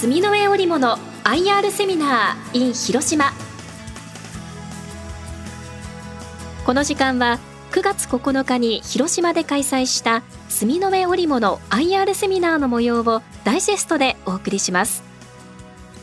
[0.00, 3.32] 住の上織物 IR セミナー in 広島。
[6.64, 7.40] この時間は
[7.72, 15.02] 9月9日に広島で開催した住の上織物 IR セミナーの模様をダイジェストでお送りします。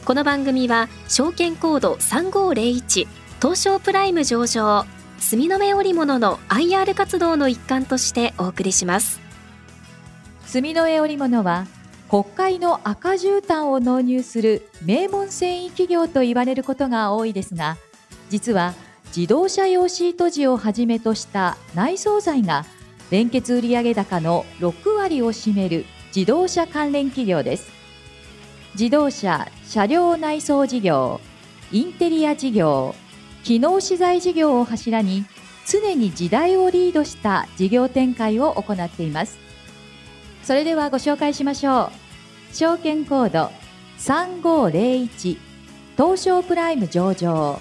[0.03, 3.07] この番組は証券コード3501
[3.41, 4.85] 東証プライム上場
[5.19, 9.21] 住の上織物の IR 活動の一環としてお送りします。
[10.47, 11.65] 住の上織物は
[12.15, 17.75] 国会の赤絨毯を納入する名門繊維企業と言われることが多いですが
[18.29, 18.73] 実は
[19.07, 22.63] 自動車用シート地をはじめとした内装材が
[23.11, 27.69] 連結売上高の6割を占める自動車関連企業です。
[28.75, 31.19] 自動車車両内装事業
[31.73, 32.95] インテリア事業
[33.43, 35.25] 機能資材事業を柱に
[35.67, 39.37] 常に時代をリードした事業展開を行っています。
[40.43, 42.04] それではご紹介しましょう。
[42.55, 43.51] 証券コード
[43.97, 45.37] 3501
[45.97, 47.59] 東証プライム上場。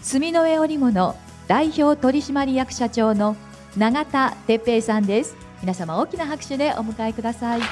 [0.00, 1.14] 住の上織物
[1.46, 3.36] 代表取締役社長の
[3.76, 5.36] 永田哲平さんです。
[5.60, 7.60] 皆様大きな拍手でお迎えください。
[7.60, 7.66] 聞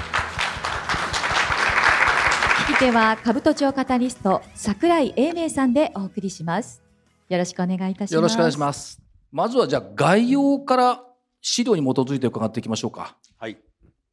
[2.75, 6.83] き手は兜町カタリスト櫻井英明さんでお送りします。
[7.31, 8.15] よろしくお願いいたします。
[8.15, 9.01] よろしくお願いします。
[9.33, 11.03] まずはじゃあ概要から
[11.41, 13.17] 資料に基づいて伺っていきましょうか。
[13.39, 13.57] はい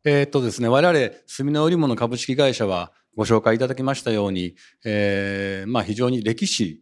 [0.06, 6.82] えー、っとですね我々住の織物株式会社はご紹介いただきましたように、えー、まあ非常に歴史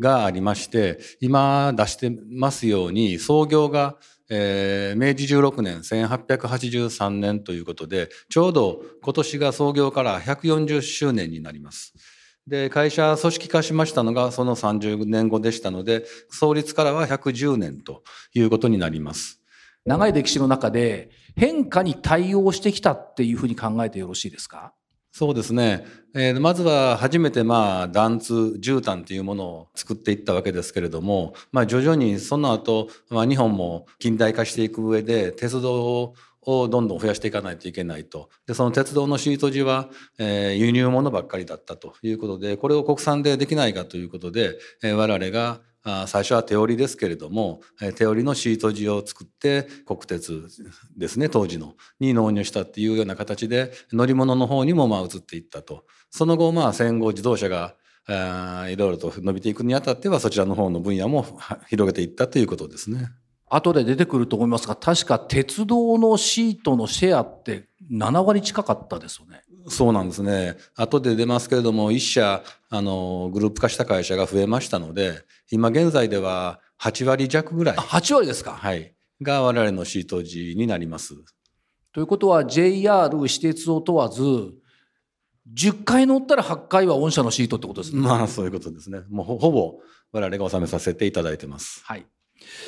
[0.00, 3.96] がありまして、今出してますように、創業が、
[4.28, 11.94] えー、明治16年、1883年ということで、ちょうど今年が創業から140周年になります。
[12.46, 18.02] で、会社組織化しましたのがその30年後でしたので、創立からは110年と
[18.34, 19.40] いうことになります。
[19.86, 24.72] 長い歴史の中で変化に対応してきたっていうふうに考えてよろしいですか？
[25.12, 25.86] そうですね。
[26.14, 38.28] えー、まずは初めてまあ弾通絨毯というものを作っていったわけですけれども、まあ徐々にその後、まあ日本も近代化していく上で鉄道をどんどん増やしていかないといけないと。
[38.46, 39.88] で、その鉄道のシート地は、
[40.18, 45.60] えー、輸入物ばっかりだったということで、これを国産でできないかということで、えー、我々が
[46.06, 47.60] 最初は手織りですけれども
[47.96, 50.48] 手織りのシート地を作って国鉄
[50.96, 57.76] ですね当時のに納入したっていうような形で乗り物の方にもまあ移っていったとその後まあ戦後自動車が
[58.08, 61.26] いろいろと伸びていくにあたってはそちらの方の分野も
[61.68, 63.10] 広げていったということですね。
[63.48, 69.42] 後で出てくると思いますが確か鉄道のシートのシェアって7割近かったですよね。
[69.68, 70.56] そうなんですね。
[70.76, 77.76] 後で出ますけれども、一社、あの、グループ化した会社が増えましたので、今現在では8割弱ぐらい。
[77.76, 78.94] 8割ですかはい。
[79.22, 81.14] が我々のシート時になります。
[81.92, 84.22] ということは JR、私鉄を問わず、
[85.54, 88.02] 10回乗ったら8回は御社のシートってことですね。
[88.02, 89.00] まあそういうことですね。
[89.08, 89.78] もうほぼ
[90.12, 91.82] 我々が納めさせていただいてます。
[91.84, 92.06] はい。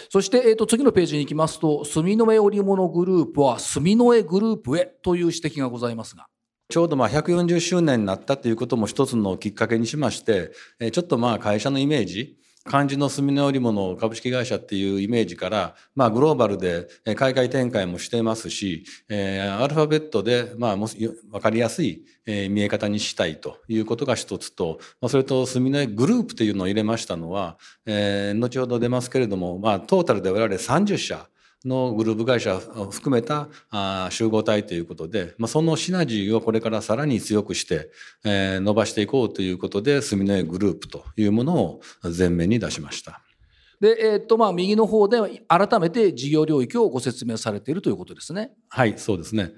[0.08, 6.26] そして、えっ、ー、と、次のページに行きますと、住の上織物グループは住の上グループへという指摘がございますが。
[6.70, 10.52] ちょうどまあ140周年になったということも一つのきっかけにしまして、
[10.92, 16.86] ちょっとまあ会社のイメージ、漢字の住の織物株式会社っていうイメージから、まあグローバルで
[17.16, 20.76] 海外展開もしてますし、アルファベットで、まあ
[21.30, 24.78] わかりやすい見え方にしたいということが一つと、
[25.08, 31.30] それと住のグループというのを入れましたのは、後ほど出ますけれども、まあトータルで我々30社、
[31.68, 37.90] のグループ会社を含めたあ集合体ということで、まあ、そのシナジーをこれからさらに強くして、
[38.24, 41.80] えー、伸ばしていこうということで、住の江グループというものを
[42.16, 43.20] 前面に出しました。
[43.80, 48.52] で、えー、っと、まあ、右の方で改めて事業領域をご説明されているということですね。
[48.68, 49.52] はい、そうですね。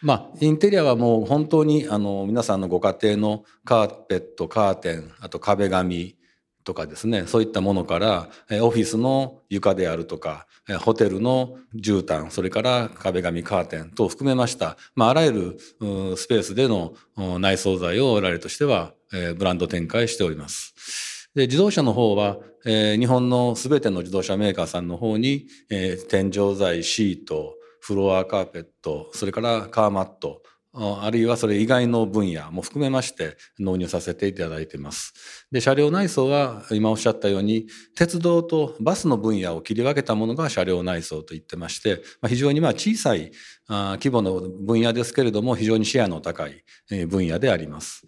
[0.00, 6.16] まあ、インテリアはもう本当に、あの、皆さんのご家庭のカーペット、カーテン、あと壁紙、
[6.64, 8.28] とかですね、そういったものから、
[8.62, 10.46] オフィスの床であるとか、
[10.80, 16.94] ホテルの絨毯、それから壁紙、カーテン等を含めました、まあ、あらゆるスペースでの
[17.38, 18.94] 内装材を我々としては、
[19.36, 21.30] ブランド展開しております。
[21.34, 30.42] で自動車の方は、え、日本のすべての自動車メーカーさんの方に、えー、天井材、シート、フロアカーペット、それからカーマット、
[30.76, 35.46] あるいはそれ以外の分野も含めまして納入させていただいています。
[35.52, 43.30] で、車両内装は今おっしゃったように、鉄道とバスの分野を切り分けたものが車両内装と言ってまして、まあ、非常にまあ小さい
[43.68, 46.64] 規模の分野ですけれども非常にシェアの高い
[47.06, 48.04] 分野であります。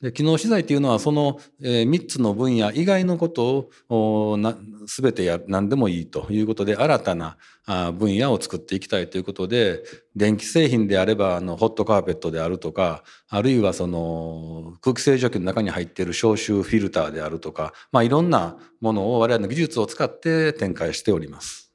[0.00, 4.56] で機能資材というのはその、えー、3つの分野以外のことをな
[4.86, 7.36] 全てや何でもいいということで新たな
[7.66, 9.82] あ分野を作っていきたいということで
[10.14, 21.72] 電気製品であればあのホットカーペットであるとかあるいはその空気清浄機の中に入っている消臭フィルターであるとか、まあ、いろんなものを我々の技術を使って展開しております。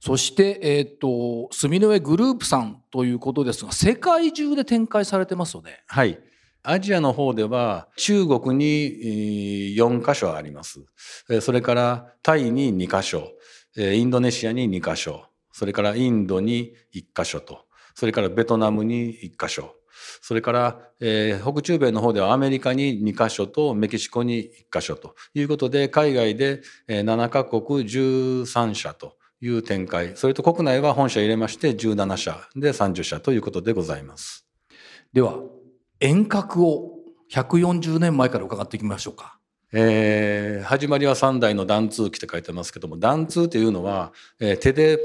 [0.00, 5.82] そして、えっ、ー、と、住之江グループさんということですが、世界中で展開されてますよね。
[5.86, 6.18] はい。
[6.66, 10.80] アジアの方では中国に4カ所あります。
[11.40, 13.32] それからタイに2カ所、
[13.76, 19.74] インドネシアに2カ所、それからインドに1カ所と、それからベトナムに1カ所、
[20.22, 20.80] それから、
[21.42, 25.14] 北中米の方ではアメリカに2カ所とメキシコに1カ所と。
[25.34, 29.16] いうことで、海外で7カ国13社と。
[29.40, 34.46] いう展開、それと国内は本社入れまして17社で30社ということでございます。
[35.12, 35.38] では、
[36.04, 36.98] 遠隔を
[37.32, 39.38] 140年前から伺っていきましょうか。
[39.72, 44.98] えー、始まりは3台の段通機って書いてますけども段通というのは、えー、手で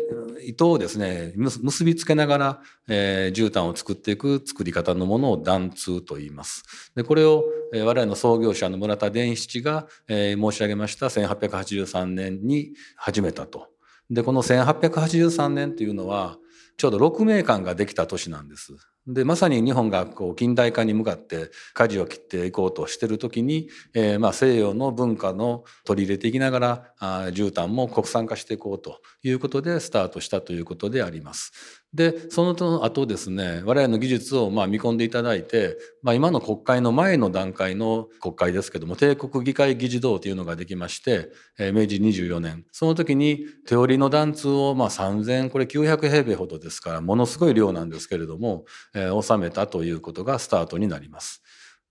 [0.46, 6.92] 糸をですね結びつけながら、えー、絨毯を作っていく作り方のものを段通と言います。
[6.98, 13.70] でこれを、えー、我々の創業者の村田伝七が、えー、申し上げました1883年に始めたと。
[14.10, 16.38] でこの1883年というのは
[16.76, 18.74] ちょうど6名間ができた年なんです。
[19.12, 31.52] でまさに日本がこう近代化に向かって舵を切っていこうとしてる時に、えー、まあ西洋の文化の取り入れていきながらあ絨毯も国産化していこうということでスタートしたということであります。
[31.94, 51.42] でその後ですね我々の技術をまあ見込んでいただいて、まあ、今の国会の前の段階の国会ですけども帝国議会議事堂というのができまして、明治24年その時に手織りの段通をまあ3000これ900平米ほどですからものすごい量なんですけれども、えー、収めたということがスタートになります。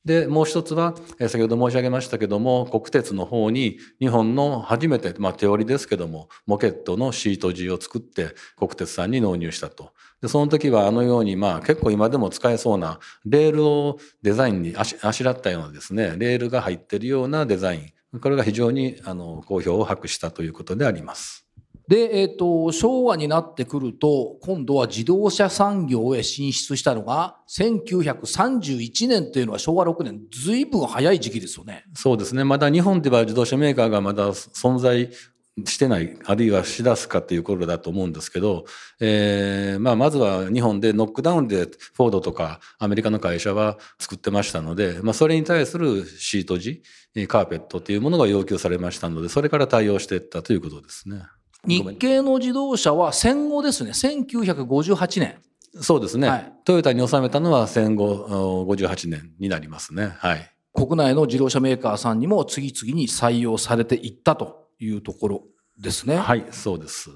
[0.08, 9.92] でもう一つは先ほど申し上げましたけども国鉄の方に日本の初めて、まあ、手織りですけどもモケットのシート地を作って国鉄さんに納入したと。
[10.22, 21.47] でその時はあのようにまあ結構今でも使えそうなレールをデザインにあしあしらったようなですねレールが入ってるようなデザインこれが非常にあの好評を博したということであります。
[21.88, 31.84] で、えっ、ー、と、昭和になってくると、今度は自動車産業へ進出したのが、1931年というのは昭和6年、ずいぶん早い時期ですよね。
[31.94, 32.44] そうですね。
[32.44, 35.10] まだ日本では自動車メーカーがまだ存在
[35.64, 38.66] してない、あるいはしだすかっていう頃だと思うんですけど、
[39.00, 41.64] えー、まあ、まずは日本でノックダウンで
[41.94, 46.82] フォードとかアメリカの会社は作ってましたので、まあ、それに対するシート地、
[47.28, 51.22] カーペットというものが要求されましたので、それから対応していったということですね。
[51.66, 55.36] 日系の自動車は戦後ですね、1958年。
[55.80, 56.28] そうですね。
[56.28, 60.14] はい、トヨタに収めたのは戦後58年になりますね。
[60.18, 60.50] はい。
[60.74, 65.44] 国内の自動車メーカーさんにも次々に採用されていったというところ
[65.78, 66.16] ですね。
[66.16, 67.10] はい、そうです。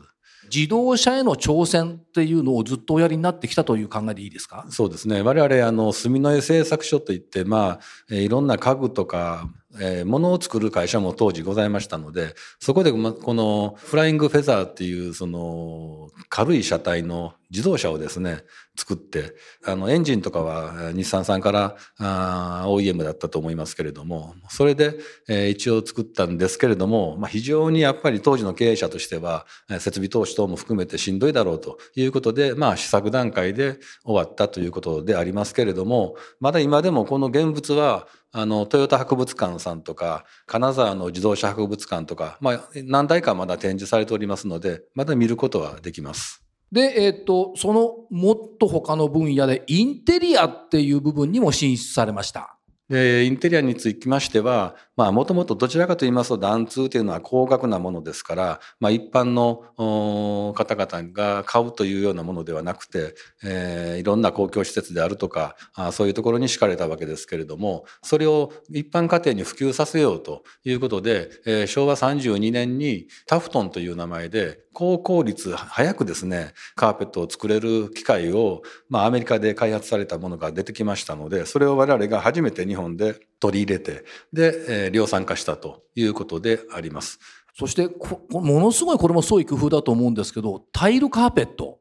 [0.53, 4.67] 自動車への挑戦っていうのをずっとおやりになってきたという考えでいいですか？
[4.69, 5.23] そうですね。
[5.23, 7.79] 我々、あの、住之江製作所といって、ま
[8.11, 9.49] あ、いろんな家具とか、
[9.81, 18.45] えー、物を作る会社も当時ございましたので、そこで、ま、このフライングフェザーっていう、その、軽い車体の自動車をですね、
[18.77, 19.35] 作って、
[19.65, 24.95] あの、エンジンとかは日産さんからあ OEM だったと思いますけれども、それで、
[25.29, 46.43] えー、一応作ったんですけれども、まあ、非常にやっぱり当時の経営者としては、設備投資等も含めてしんどいだろうということで、まあ、試作段階で終わったということでありますけれども、まだ今でもこの現物は、あの、トヨタ博物館さんとか、金沢の自動車博物館とか、まあ、何台かまだ展示されておりますので、まだ見ることはできます。
[46.73, 52.57] で、えっ、と、そのもっと他の分野でインテリアっていう部分にも進出されました。
[52.93, 87.19] で、インテリアにつきましては、まあ、もともとどちらかと言いますと、段通というのは高額なものですから、まあ、一般の方々が買うというようなものではなくて、えー、いろんな公共施設であるとかあ、そういうところに敷かれたわけですけれども、それを一般家庭に普及させようということで、えー、昭和32年にタフトンという名前で、高効率、早くですね、カーペットを作れる機械を、まあ、アメリカで開発されたものが出てきましたので、それを我々が初めて日本で取り入れて、で、えー、量産化したということであります。
[87.55, 87.89] そして
[88.31, 91.81] ものすごいこれも創意工夫だと思うんですけど、タイルカーペット、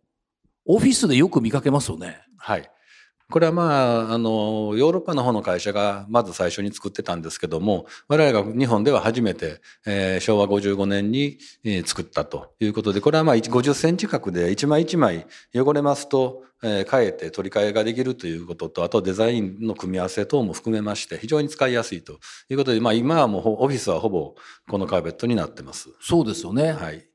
[0.65, 2.21] オフィスでよく見かけますよね。
[2.37, 2.69] はい。
[3.31, 22.19] これはまあ、あの、ヨーロッパの方の会社がまず最初に作ってたんですけども、我々が日本では初めて、えー、昭和55年に、えー、作ったということで、これはまあ50センチ角で一枚一枚汚れますと、えー、変えて取り替えができるということと、あとデザインの組み合わせ等も含めまして、非常に使いやすいと
[22.49, 24.35] いうことで、まあ今はもうオフィスはほぼ
[24.69, 25.89] このカーペットになってます。
[25.99, 26.73] そうですよね。
[26.73, 27.07] はい。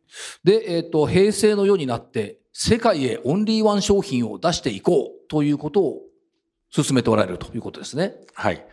[0.44, 6.00] で、えっ、ー、と、平成の世になって、世界へオンリーワン商品を出していこうということを
[6.70, 8.14] 進めておられるということですね。
[8.32, 8.64] はい。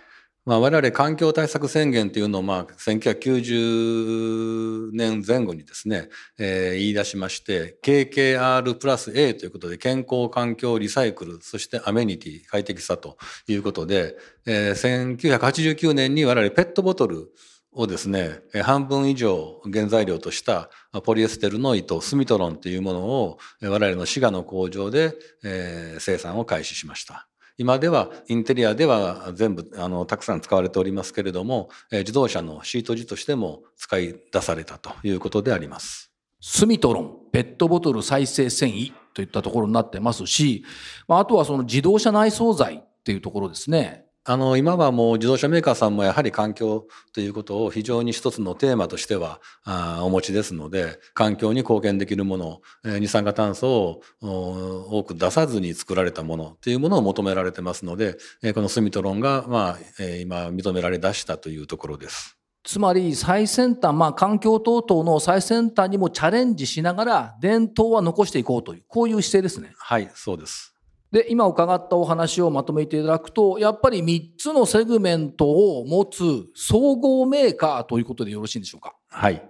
[0.46, 6.08] まあ、我々環境対策宣言というのを、まあ、1990年前後にですね、
[6.40, 17.34] えー、言い出しまして、KKR プラス A ということで、健康環境リサイクル、そしてアメニティ、快適さということで、えー、1989年に我々ペットボトル
[17.75, 20.70] をですね、半分以上原材料とした
[21.03, 27.27] ポリエステルの糸、スミトロンというものを我々の滋賀の工場で、えー、生産を開始しました。
[27.58, 36.12] 今ではインテリアでは全部あのたくさん使われておりますけれども、え、自動車のシート地としても使い出されたということであります。
[36.42, 40.65] スミトロン、ペットボトル再生繊維といったところになってますし、
[41.08, 44.06] まあとはその自動車内装材っていうところですね。
[44.25, 62.38] あの、今はもう自動車メーカーさんもやはり環境ということを非常に一つのテーマとしてはあお持ちですので、環境に貢献できるもの、え二酸化炭素を多く出さずに作られたものというものを求められてますので、えこのスミトロンが、まあ、え今認められ出したというところです。
[62.63, 69.74] つまり最先端、まあ環境等々の最先端にもチャレンジしながら伝統は残していこうという、こういう姿勢ですね。
[69.77, 70.73] はい、そうです。
[71.13, 78.96] で、今伺ったお話をまとめていただくと、やっぱり3つのセグメントを持つ総合メーカーということでよろしいんでしょうか？
[79.10, 79.48] はい。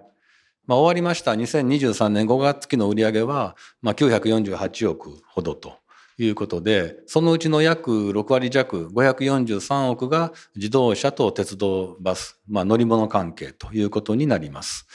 [0.66, 5.78] まあ、終わりました2023年5月期の売上は、まあ、948億ほどと
[6.18, 14.86] いうことで、そのうちの約6割弱、543億が自動車と鉄道バス、まあ、乗り物関係ということになります。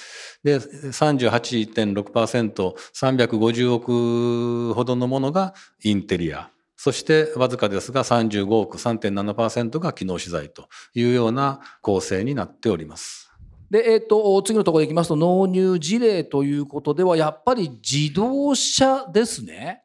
[0.43, 6.51] で、38.6%、350億ほどのものがインテリア。
[6.81, 13.33] そしてわずかですが35億3.7%が機能資材というような構成になっております。
[13.69, 19.83] で、えっ、ー、と、次のところでいきますと、納入事例ということでは、やっぱり自動車ですね。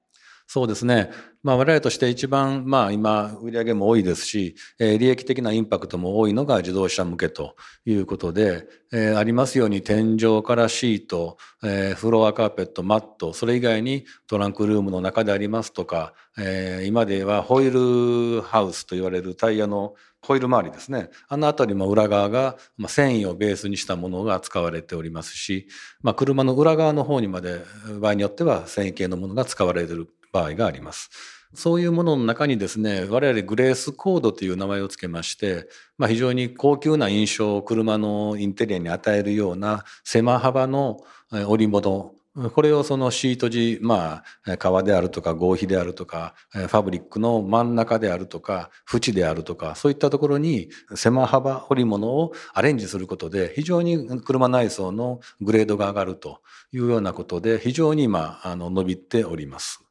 [0.54, 1.11] そうですね。
[1.42, 19.94] まあ、我々として一番、まあ、今、売り上げも多いですし、え、利益的なインパクトも多いのが自動車向けということで、え、ありますように天井からシート、え、フロアカーペット、マット、それ以外にトランクルームの中でありますとか、え、今ではホイールハウスと言われるタイヤの
[20.25, 21.11] ホイール周りですね。
[21.28, 25.68] あのあたりも裏側が、ま、繊維をベースにしたものが使われておりますし、
[26.00, 27.61] まあ、車の裏側の方にまで
[28.00, 31.10] 場合によっては繊維系のものが使われている場合があります。
[31.54, 40.98] そういうものの中にですね、我々グレースコードという名前を付けまして、まあ、非常に高級な印象を車のインテリアに与えるような狭幅の
[41.30, 42.14] 織物
[42.52, 56.40] これをそのシート地、まあ、革であるとか合皮であるとか、ファブリックの真ん中であるとか、縁であるとか、そういったところに狭幅織物をアレンジすることで、非常に車内装のグレードが上がると
[56.72, 59.83] いうようなことで、非常に今、あの、伸びております。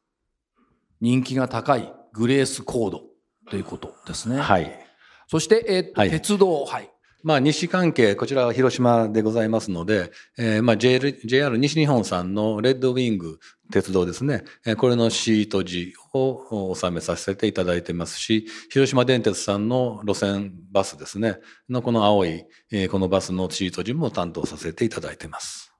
[1.04, 3.02] 人気が高いグレースコード
[3.50, 4.40] ということですね。
[4.40, 4.72] はい。
[5.28, 6.90] そして、えー、はい、鉄道、はい。
[7.22, 13.38] まあ、西関係、こちらは広島でございますので、えー、まあ JR、JR 西日本さんのレッドウィング
[13.70, 14.44] 鉄道ですね、
[14.78, 25.70] これのシート字を収めさせていただいてますし、広島電鉄さんの路線バスですね、のこの青い、えー、このバスのシート字も担当させていただいてます。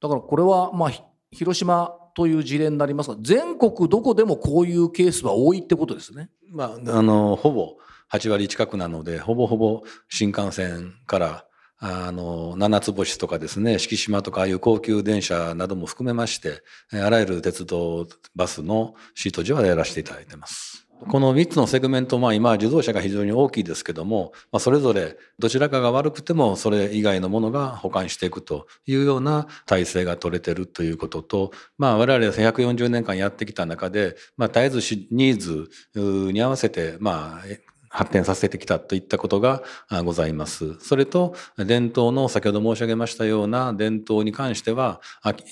[0.00, 0.90] だからこれは、まあ、
[1.30, 6.30] 広島という事例になりますが、全国どこでもこういうケースは多いってことですね。
[6.50, 7.76] まあ、あの、ほぼ
[8.12, 11.46] 8割近くなので、ほぼほぼ新幹線から、
[11.78, 20.83] あの、七つ星とかですね、四季島とかああいう高級電車なども含めまして、あらゆる鉄道、バスのシート時はやらせていただいてます。
[21.08, 34.78] この3つのセグメント、まあ今自動車が非常に大きいですけども、まあそれぞれどちらかが悪くてもそれ以外のものが保管していくというような体制が取れてるということと、まあ我々140年間やってきた中で、まあ絶えず
[35.10, 37.63] ニーズに合わせて、まあ
[37.94, 39.62] 発展させてきたといったことが
[40.04, 40.74] ございます。
[40.80, 45.00] それと、伝統の先ほど申し上げましたような伝統に関しては、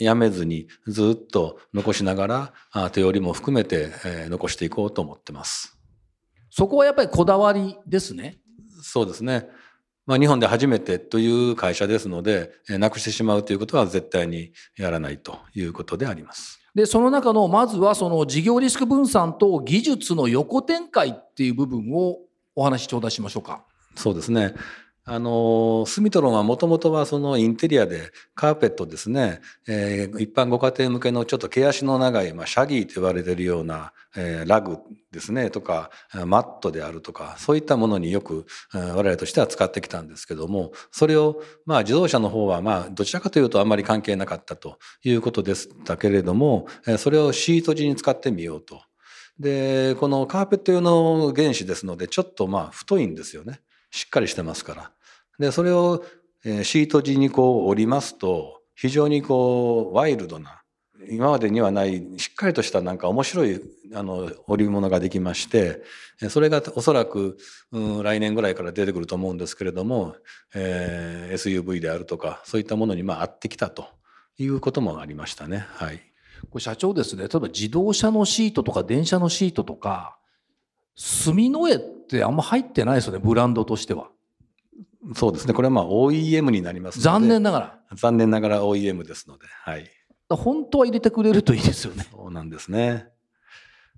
[0.01, 3.93] やめずにずっと残しながら、手織りも含めて
[4.29, 5.79] 残していこうと思ってます。
[6.51, 8.41] そこはやっぱりこだわりですね。
[8.83, 9.49] そうですね。
[10.05, 16.59] まあ、日本で初めてという会社ですので、なくしてしまうということは絶対にやらないということであります。
[16.75, 22.19] で、その中の、まずはその事業リスク分散と技術の横展開っていう部分を
[22.55, 23.65] お話頂戴しましょうか。
[23.97, 24.55] そうですね。
[25.05, 34.79] あの、スミトロンはもともとはそのインテリアでカーペットですね、えー、一般ご家庭向けのちょっと毛足の長い、まあ、シャギーと言われているような、えー、ラグ
[35.11, 35.91] ですね、とか、
[36.25, 48.81] マットであるとか、そういったものによく、えー、我々としては使ってきたんですけども、それを、まあ自動車の方は、まあどちらかというとあんまり関係なかったということでしたけれども、えそれをシート地に使ってみようと。
[49.43, 53.61] で、このカーペット用の原子ですので、ちょっとまあ太いんですよね。
[53.91, 54.91] しっかりしてますから。
[55.39, 56.05] で、それを
[56.45, 60.63] シート地にこう折りますと、非常にこうワイルドな、
[61.11, 63.61] 今までにはないしっかりとしたなんか面白い
[63.95, 65.83] あの織物ができまして
[66.31, 67.37] それがおそらく、
[67.73, 70.15] うん、来年ぐらいから出てくると思うんですけれども、
[70.55, 73.87] えー、SUV であるとかそういったものにまあ合ってきたと
[74.39, 75.67] いうこともありましたね。
[75.75, 76.01] はい、
[76.51, 80.17] これ社長ですね例えば自動車のシートとか電車のシートとか
[80.95, 84.09] 墨の絵ってあんま入ってないですよねブランドとしては。
[85.15, 89.91] そうですねこれはまあ OEM になりますので残念ながら残念ながら OEM ですのではい
[90.37, 92.07] 本当は入れてくれるといいですよね。
[92.11, 93.07] そうなんですね。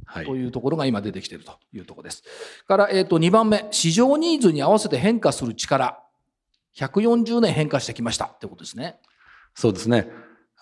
[0.06, 2.24] はい、というところが今出てきているというところです。
[2.66, 5.98] から、えっ、ー、と、2番目、市場ニーズに合わせて変化する力。
[6.76, 8.96] 140年変化してきましたってことですね。
[9.54, 10.08] そうですね。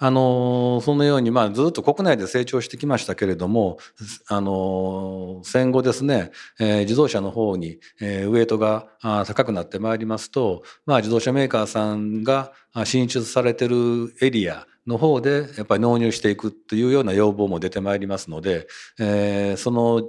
[0.04, 3.78] あのそのように、まあ、ずっと国内で成長してきましたけれども、
[4.26, 12.52] あの戦後ですね、えー、自動車の方に、えー、ウエイトが高くなってまいりますと、まあ、自動車メーカーさんが
[12.84, 18.66] 進出されてるエリアの方でやっぱり納入していくというような要望も出てまいりますので、
[18.98, 20.02] えー、その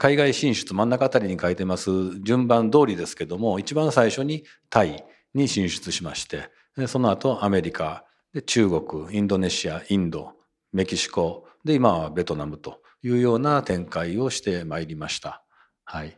[0.00, 1.90] 海外進出真ん中あたりに書いてます
[2.24, 6.50] 順番通りですけども一番最初にタイに進出しまして
[6.88, 8.04] その後アメリカ
[8.38, 10.32] で中国インドネシアインド
[10.72, 15.42] メキシコで今はベトナムというような展開をしてまいりました。
[15.84, 16.16] はい、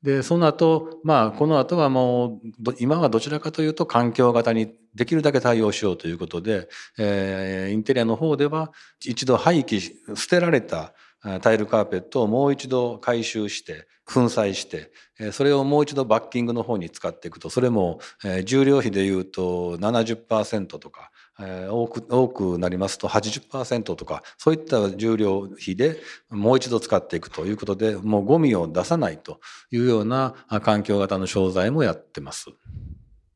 [0.00, 6.68] でその後まあこの後はもう今はどちらかというと環境型にできるだけ対応しようということで、
[6.98, 8.72] えー、インテリアの方では
[9.04, 9.80] 一度廃棄
[10.14, 10.94] 捨てられた
[11.40, 14.92] タイルカーペットをもう一度回収して粉砕して
[15.32, 17.98] それをもう一度バッキングの方に使っていくとそれも
[18.44, 26.00] 重量比でいうと70%とか多く多くなりますと80%とかそういった重量比で
[26.30, 29.40] もう一度使っていくということでもうゴミを出さないと
[29.70, 32.46] いうような環境型の商材もやってます。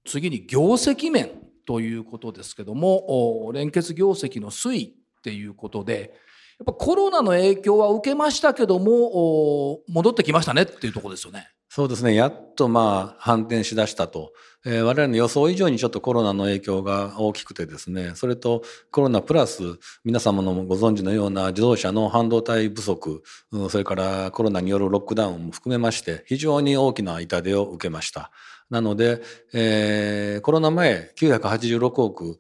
[0.06, 1.30] 次に業績面
[1.66, 4.84] ということですけども連結業績の推移
[5.18, 6.14] っていうことで
[6.62, 11.48] っぱコロナの影響は受けましたけども戻ってきましたねっていうところですよね。
[11.72, 12.14] そうですね。
[12.14, 14.32] やっとまあ反転しだしたと。
[14.66, 23.22] えー、我々の予想以上にちょっとコロナの影響が大きくてですね、それとコロナプラス皆様のご存知のような自動車の半導体不足、
[23.70, 28.32] それからコロナによるロックダウンも含めまして非常に大きな痛手を受けました。
[28.68, 29.20] なので、
[29.52, 32.38] えー、コロナ前986億、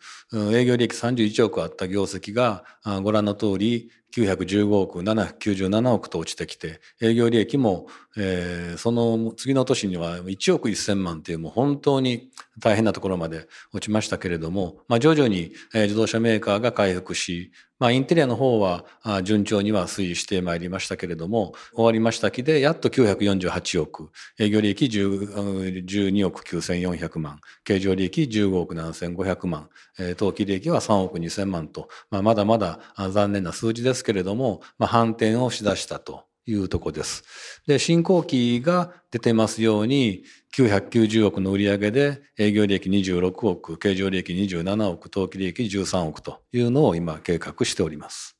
[0.52, 2.64] 営業利益31億あった業績が
[3.02, 18.84] ご覧の通り915億、797億と落ちてきて、営業利益も、えー、その次の年には1億1000万っていうもう本当に大変なところまで落ちましたけれども、まあ、徐々に、え、自動車メーカーが回復し、まあ、インテリアの方は
[19.22, 29.70] 順調には推移してまいりましたけれども、終わりました期でやっと948億、営業利益12億9400万、経常利益15億7500万、
[30.18, 33.99] 当期利益は3億2000万と、まあ、まだまだ残念な数字です。
[34.04, 37.22] けれども、まあ、反転をしだしたというとこです。
[37.66, 40.24] で、新興期が出てますように、
[40.56, 48.36] 990億の売上で営業利益26億、経常利益27億、当期利益13億というのを今計画しております。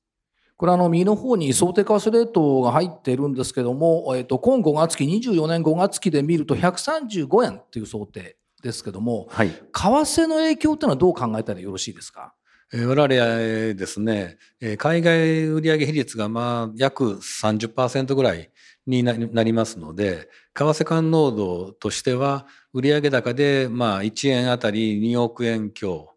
[0.56, 12.34] これあの右の方に想定為替レートが入っているんですけども、えっと、今5月期、24年5月期で見ると135円っていう想定ですけども、はい、為替の影響っていうのはどう考えたらよろしいですか？
[12.72, 13.08] 我々
[13.74, 14.38] ですね、
[14.78, 18.50] 海外売上比率がまあ約30%ぐらい
[18.86, 26.14] になりますので、為替換濃度としては売上高でまあ1円あたり2億円強、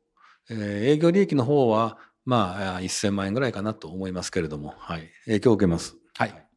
[0.47, 5.95] 営業利益の方はまあ1000万円ぐらいかなと思いますけれども、はい、影響を受けます。
[6.15, 6.47] はい。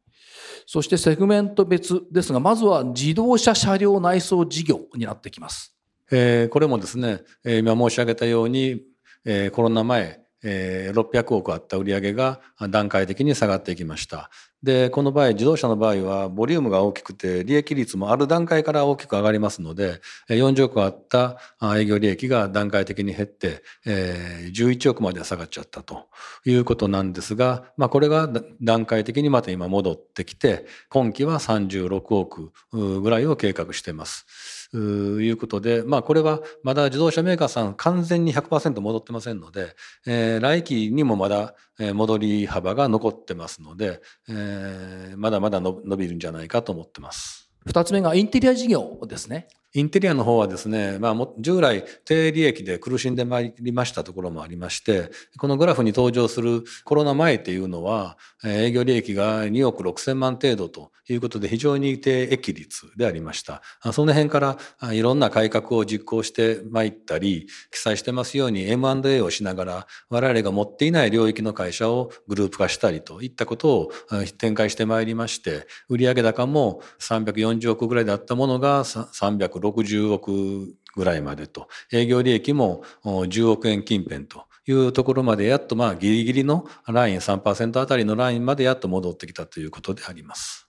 [0.67, 5.73] そしてセグメント別ですが、まずは自動車車両内装事業になってきます。
[6.11, 8.81] えー、これもですね、えー、今申し上げたように、
[9.29, 14.29] えー、コロナ前、えー、600億あった売上が段階的に下がっていきました。
[14.63, 21.37] で、この場合、自動車の場合は、ボリュームが大きくて、利益率もある段階から大きく上がりますので、40億あった
[21.77, 26.07] 営業利益が段階的に減って、え11億まで下がっちゃったと
[26.43, 28.27] いうことなんですが、まあ、これが
[28.59, 34.25] 段階的にまた今戻ってきて、今期は36億ぐらいを計画しています。
[34.75, 39.75] いうことで、まあ、これはまだ自動車メーカーさん完全に100%戻ってませんので、
[40.05, 47.49] えー、来期にもまだ戻り幅が残ってますので、えー、まだまだ伸びるんじゃないかと思ってます。
[47.65, 49.47] 二つ目がインテリア事業ですね。
[49.73, 63.61] インテリアの方はですね、まあ、従来低利益で苦しんでまいりましたところもありまして、このグラフに登場するコロナ前っていうのは、営業利益が2億6千万程度ということで非常に低益率でありました。
[63.91, 64.57] その辺から
[64.93, 73.91] いろんな改革を実行してまいったり、記載してますように M&A をしながら我々が持っていない領域の会社をグループ化したりといったことを
[74.37, 90.67] 展開してまいりまして、売上高も340億ぐらいだったものが300 360億ぐらいまでと、営業利益も10億円近辺というところまでやっとまあギリギリのライン3%あたりのラインまでやっと戻ってきたということであります。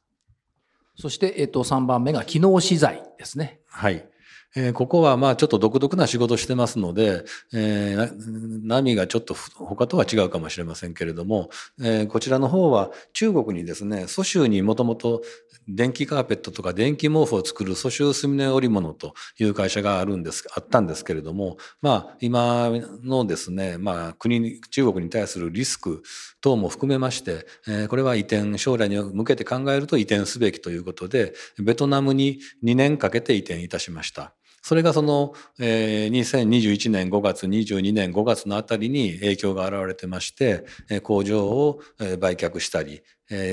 [0.96, 3.60] そして、えっと、3番目が機能資材ですね。
[3.68, 4.08] はい。
[4.56, 15.22] えー、ここはまあちょっと独特な仕事してますので、えー、波がちょっと他とは違うかもしれませんけれども、えー、こちらの方は中国にですね、蘇州にもともと
[15.68, 22.70] 電気カーペットとか電気毛布を作る蘇州スミネ織物という会社があるんです、あったんですけれども、まあ今
[23.04, 26.02] のですね、まあ国、中国に対するリスク
[26.40, 34.32] 等も含めまして、えー、これは移転、将来に向けて考えると移転すべきということで、ベトナムに2年かけて移転いたしました。
[34.68, 40.66] それがその、えー、2021年5月、22年5月のあたりに影響が現れてまして、
[41.02, 41.80] 工場を
[42.18, 43.00] 売却したり、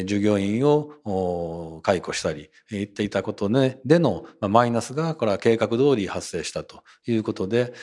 [0.03, 7.73] 従業員を解雇したり、言っていたことでのマイナスが、これは計画通り発生したということで、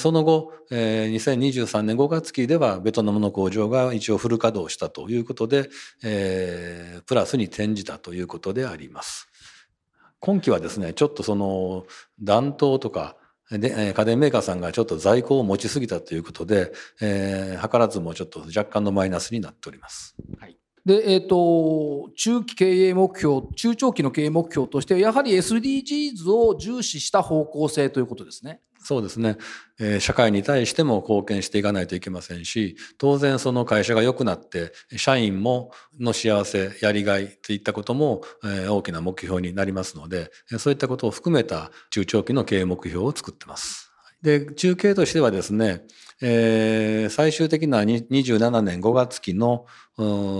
[0.00, 9.31] その後、2023年5月期ではベトナムの工場が一応フル稼働したということで、プラスに転じたということであります。
[10.22, 11.84] 今期はですね、ちょっとその
[12.22, 13.16] 暖冬とか、
[13.50, 20.14] で家電メーカーさんがちょっと在庫を持ちすぎたということで、えー、図らずもちょっと若干のマイナスになっております。
[20.38, 28.60] はいで、えっ、ー、と、中期経営目標、中長期の経営目標として、やはり SDGs を重視した方向性ということですね。
[28.84, 29.36] そうですね、
[29.78, 43.92] えー、社会に対しても貢献していかないといけませんし当然その会社が良くなって社員もの幸せやりがいといったことも、えー、大きな目標になりますのでそういったことを含めた中長期の経営目標を作ってます。
[44.20, 45.82] で中継としてはですね
[46.24, 49.66] えー、最終的な27年5月期の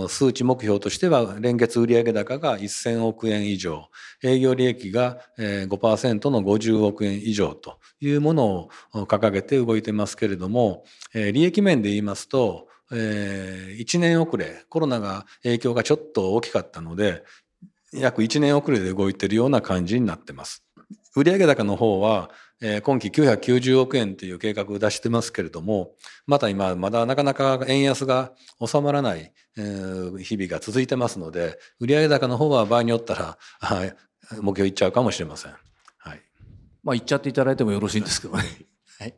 [0.07, 3.89] 数値目標としては連月売上高が1000億円以上
[4.23, 17.23] 営業利益が5%の50億円以上というものを掲げて動いてますけれども利益面で言いますと1年遅れコロナが影響がちょっと大きかったので
[17.91, 20.63] 約1年遅れで動いているような感じになってます。
[21.15, 22.31] 売上高の方は
[22.65, 25.91] えー、今期990億円という計画を出してますけれども、
[26.25, 28.31] また今、まだなかなか円安が
[28.65, 33.93] 収まらない、えー、日々が続いてますので、売上高の方は場合によったら、はい、
[34.39, 35.51] 目標いっちゃうかもしれません。
[35.97, 36.21] はい。
[36.83, 38.43] まあ、言っちゃっていただいてもよろしいんですけどね。
[38.97, 39.15] はい。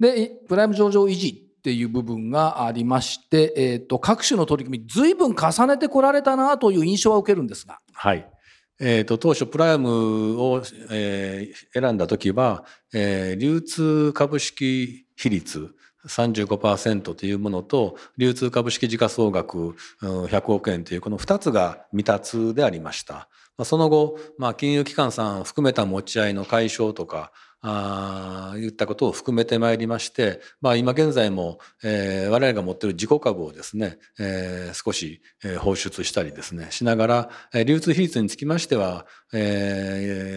[0.00, 7.78] で、プライム上場維持っていう部分がありまして、えっ、ー、と、各種の取り組み、随分重ねてこられたなという印象は受けるんですが。
[7.92, 8.28] はい。
[8.78, 15.74] えーと、当初プライムを、えー、選んだ時は、えー、流通株式比率
[16.06, 23.28] 35%というものと流通株式時価総額100億円というこの2つが未達でありました。
[23.64, 27.32] その後、まあ、金融機関さん含めた持ち合いの解消とか
[27.68, 39.04] あ言ったことを含めてまいりまして、まあ、今現在も、えー、我々が持っている自己株をですね、えー、少し、えー、放出したりですねしながら、えー、流通比率につきましては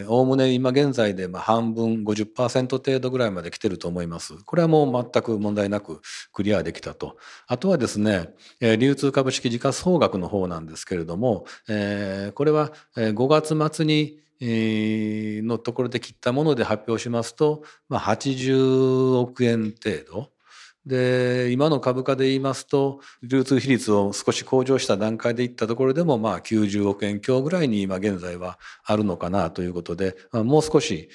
[0.08, 4.34] おおむね今現在でまあ半分50%程度ぐらいまで来てると思います。
[4.46, 6.02] これはもう全く問題なく
[6.34, 7.18] クリアできたと。
[7.48, 20.32] あとはですね、えー、流通株式時価総額の方なんですけれども、えー、これは5月末にのところで切ったもので発表しますと、まあ、80億円程度。
[20.86, 31.10] で今の株価で言いますと流通比率を少し向上した段階でいったところでもまあ90億円強ぐらいに今現在はあるのかなということで、もう少し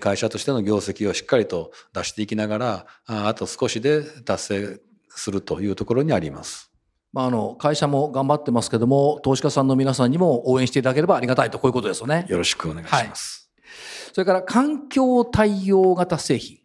[0.00, 6.69] 会社としての業績をしっかりと出していきながらあと少しで達成するというところにあります。
[7.12, 12.26] まあ、あの会社も頑張ってますけども投資家さんの皆さんにも応援していただければありがたいとこういうことですよね。
[12.28, 13.50] よろしくお願いします。
[13.56, 16.58] はい、それから環境対応型製品。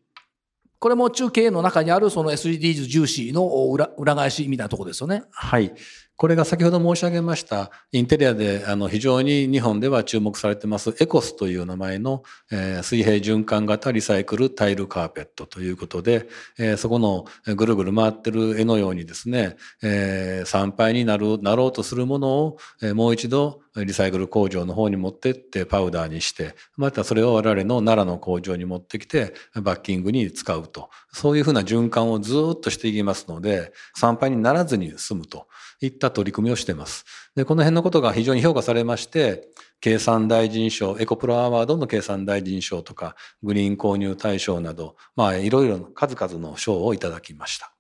[0.78, 5.24] これも中継の中にあるその SDGs 重視の裏裏返しみたいなところですよね。
[5.32, 5.74] はい。
[6.18, 17.26] これが先ほど申し上げましたインテリアであの非常に日本では注目されてますエコスという名前の、えー、水平循環型リサイクルタイルカーペットということで、えー、そこの
[17.56, 30.90] ぐるぐる回ってる絵のようにですね、えー、参拝になるなろうとするものを、え、もう一度リサイクル工場の方に持ってってパウダーにしてまたそれを我々の奈良の工場に持ってきてバッキングに使うと。
[31.12, 35.48] そういうふうな循環をずっとしていきますので参拝にならずに済むと。
[35.82, 37.06] いった取り組みをしています。
[37.36, 39.50] で、この辺のことが非常に評価されまして、
[39.82, 47.72] 計算大臣賞、エコプロアワードの計算大臣賞とか、グリーン購入大賞など、まあ、いろいろ数々の賞をいただきました。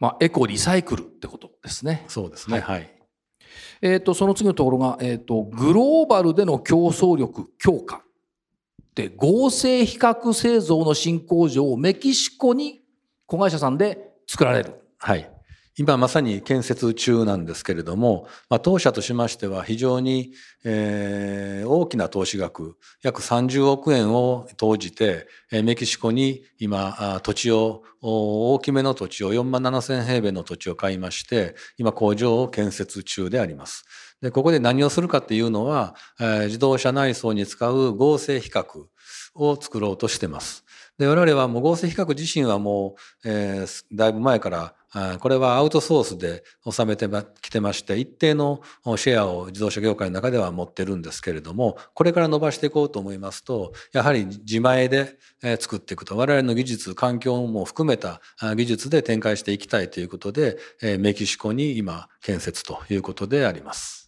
[0.00, 2.04] まあ、エコリサイクルってことですね。
[2.08, 2.60] そうですね。
[2.60, 2.80] はい。
[2.80, 2.90] はい、
[3.82, 8.02] えっ、ー、と、その次のところが、えっ、ー、と、グローバルでの競争力強化。
[8.94, 12.82] で、合成比較製造の新工場をメキシコに
[13.26, 14.74] 子会社さんで作られる。
[14.98, 15.30] はい。
[15.78, 20.32] 今まさに建設中なんですけれども、まあ、当社としましては非常に、
[20.64, 33.84] えー、大きな投資額約30億円を投じてメキシコに今土地を大きめの土地を4万7千平米の土地を買いまして今工場を建設中であります。
[34.20, 38.64] でここで何をするかっていうのは、えー、自動車内装に使う合成比較
[39.36, 40.64] を作ろうとしてます。
[40.98, 44.74] で我々はもう合成比較自身はもう、えー、だいぶ前から
[45.20, 47.08] これはアウトソースで収めて
[47.42, 48.62] きてまして一定の
[48.96, 55.18] シェアを自動車業界の中では持ってるんですけれどもこれから伸ばしていこうと思いますとやはり自前で
[55.60, 58.20] 作っていくと我々の技術環境も含めた
[58.56, 60.56] 技術で展開していきたいということで
[60.98, 64.07] メキシコに今建設ということであります。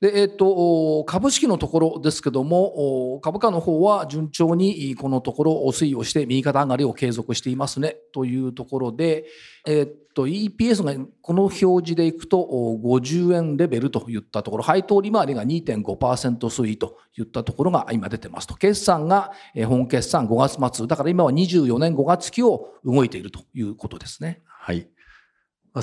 [0.00, 9.24] で、えっ、と、株式のところですけども、株価の方は順調にこのところ推移をして右肩上がりを継続していますねというところで、
[9.66, 18.54] えっ、と、EPS がこの表示でいくと50円レベルといったところ、配当利回りが2.5%推移といったところが今出てますと。
[18.54, 19.32] 決算が
[19.66, 24.42] 本決算5月末、だから今は24年5月期を動いているということですね。
[24.46, 24.88] はい。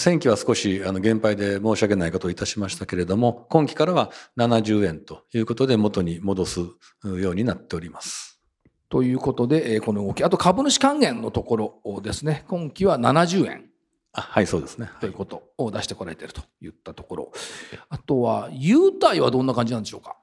[0.04, 6.70] 前期は少しあの減配で申し訳ないことをいたしましたけれども、今期からは70円ということで元に戻すよ
[7.04, 8.40] うになっております。
[8.90, 13.66] ということで、この動き、あと株主還元のところですね、今期は70円。
[14.14, 14.90] あはい、そうですね。
[15.02, 17.32] ということを出してこられているといったところ。
[17.90, 20.16] あとは、優待はどんな感じなんでしょうか？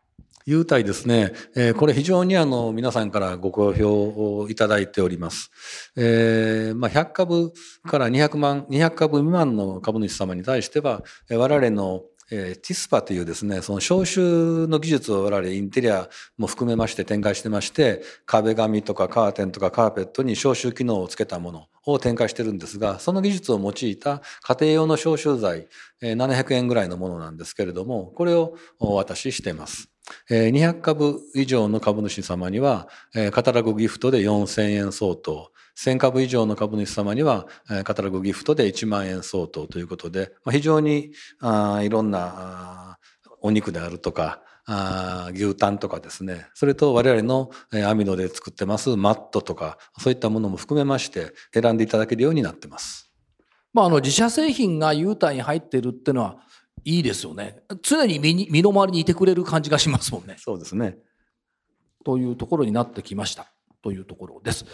[0.47, 5.51] 優待ですね、えー、これ非常にあの皆さんからご好評をいただいております。
[5.97, 7.53] えー、まあ、100株
[7.85, 12.03] から200万、200株未満の株主様に対しては、我々の
[12.35, 25.69] えー、ティスパというですね、その消臭の技術を我々インテリアも含めまして展開してまして、壁紙とかカーテンとかカーペットに消臭機能をつけたものを展開してるんですが、その技術を用いた家庭用の消臭剤、
[26.01, 29.92] えー、700円ぐらいのものなんですけれども、これをお渡ししています。
[30.31, 32.89] 200株以上の株主様には、
[33.33, 37.47] カタログギフトで4000円相当、1000株以上の株主様には、
[37.85, 41.13] カタログギフトで1万円相当ということで、非常に
[41.83, 42.99] いろんな
[43.41, 44.43] お肉であるとか、
[45.35, 47.51] 牛タンとかですね、それと我々の
[47.87, 53.11] アミノで作ってますマットとか、そういったものも含めまして選んでいただけるようになってます。
[53.73, 56.37] まあ、あの自社製品が優待に入っているっていうのは
[56.85, 57.63] いいですよね。
[57.83, 60.37] 常に身に身の回りにいてくれる感じがしますもんね。
[60.39, 60.99] そうですね。
[62.05, 63.47] というところになってきました。
[63.83, 64.65] というところです。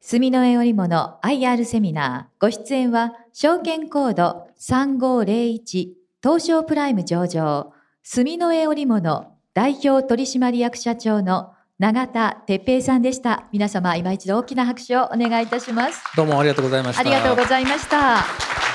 [0.00, 5.88] 住の絵織物 IR セミナーご出演は証券コード3501
[6.22, 13.48] 東証プライム上場住の絵織物代表取締役社長の永田哲平さんでした。
[13.52, 16.02] 皆様今一度大きな拍手をお願いいたします。
[16.16, 17.00] どうもありがとうございました。
[17.00, 18.67] ありがとうございました。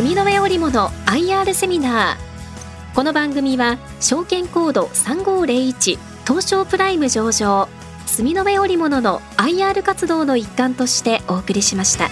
[0.00, 7.68] 住の上織物 IR セミナーこの番組は証券コード3501東証プライム上場
[8.06, 12.08] 住の上織物の IR 活動の一環としてお送りしました。